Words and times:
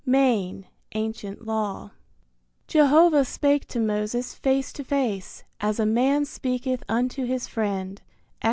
Maine, 0.03 0.65
Ancient 0.95 1.45
Law. 1.45 1.91
Jehovah 2.67 3.23
spake 3.23 3.67
to 3.67 3.79
Moses 3.79 4.33
face 4.33 4.73
to 4.73 4.83
face, 4.83 5.43
as 5.59 5.79
a 5.79 5.85
man 5.85 6.25
speaketh 6.25 6.83
unto 6.89 7.23
his 7.25 7.47
friend 7.47 7.99
Ex. 8.03 8.09